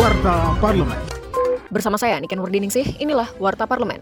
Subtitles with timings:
[0.00, 0.96] Warta Parlemen.
[1.68, 4.00] Bersama saya Niken Wardiningsih, inilah Warta Parlemen.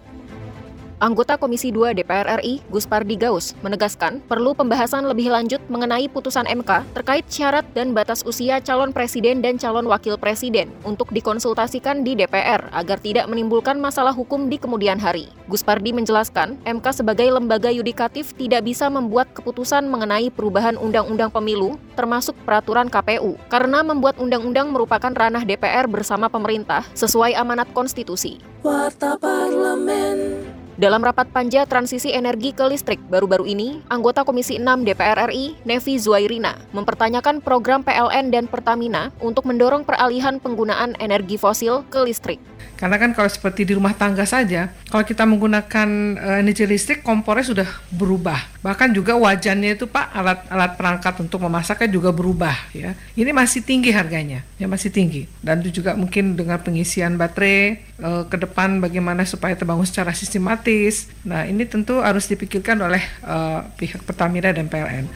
[0.98, 6.42] Anggota Komisi 2 DPR RI, Gus Pardi Gaus, menegaskan perlu pembahasan lebih lanjut mengenai putusan
[6.50, 12.18] MK terkait syarat dan batas usia calon presiden dan calon wakil presiden untuk dikonsultasikan di
[12.18, 15.30] DPR agar tidak menimbulkan masalah hukum di kemudian hari.
[15.46, 21.78] Gus Pardi menjelaskan, MK sebagai lembaga yudikatif tidak bisa membuat keputusan mengenai perubahan undang-undang pemilu,
[21.94, 28.42] termasuk peraturan KPU, karena membuat undang-undang merupakan ranah DPR bersama pemerintah sesuai amanat konstitusi.
[28.66, 30.57] Warta Parlemen.
[30.78, 35.98] Dalam rapat panja transisi energi ke listrik baru-baru ini, anggota Komisi 6 DPR RI, Nevi
[35.98, 42.38] Zuairina, mempertanyakan program PLN dan Pertamina untuk mendorong peralihan penggunaan energi fosil ke listrik.
[42.78, 47.50] Karena kan kalau seperti di rumah tangga saja, kalau kita menggunakan uh, energi listrik, kompornya
[47.50, 48.38] sudah berubah.
[48.58, 52.98] Bahkan juga wajannya itu Pak, alat-alat perangkat untuk memasaknya juga berubah ya.
[53.14, 55.30] Ini masih tinggi harganya, ya masih tinggi.
[55.38, 61.06] Dan itu juga mungkin dengan pengisian baterai uh, ke depan bagaimana supaya terbangun secara sistematis.
[61.22, 65.06] Nah, ini tentu harus dipikirkan oleh uh, pihak Pertamina dan PLN.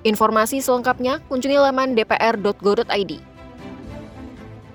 [0.00, 3.12] Informasi selengkapnya kunjungi laman dpr.go.id.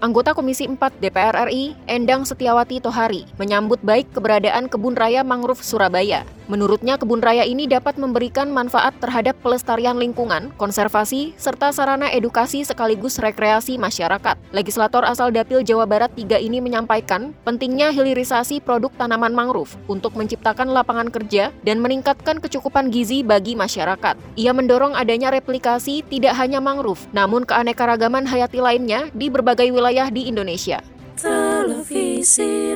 [0.06, 6.22] Anggota Komisi 4 DPR RI, Endang Setiawati Tohari, menyambut baik keberadaan Kebun Raya Mangrove Surabaya.
[6.46, 13.18] Menurutnya kebun raya ini dapat memberikan manfaat terhadap pelestarian lingkungan, konservasi, serta sarana edukasi sekaligus
[13.18, 14.38] rekreasi masyarakat.
[14.54, 20.70] Legislator asal Dapil Jawa Barat 3 ini menyampaikan pentingnya hilirisasi produk tanaman mangrove untuk menciptakan
[20.70, 24.14] lapangan kerja dan meningkatkan kecukupan gizi bagi masyarakat.
[24.38, 30.30] Ia mendorong adanya replikasi tidak hanya mangrove, namun keanekaragaman hayati lainnya di berbagai wilayah di
[30.30, 30.86] Indonesia.
[31.16, 32.76] Televisi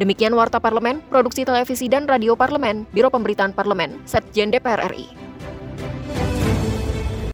[0.00, 5.29] Demikian Warta Parlemen, Produksi Televisi dan Radio Parlemen, Biro Pemberitaan Parlemen, Setjen DPR RI.